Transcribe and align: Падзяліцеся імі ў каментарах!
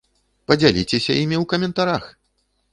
Падзяліцеся 0.51 1.19
імі 1.21 1.37
ў 1.43 1.45
каментарах! 1.55 2.11